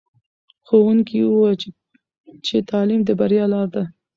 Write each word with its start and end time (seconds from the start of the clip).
ښوونکي 0.67 1.17
وویل 1.23 1.55
چې 2.45 2.55
تعلیم 2.69 3.01
د 3.05 3.09
بریا 3.19 3.45
لاره 3.53 3.69
ده. 3.73 3.83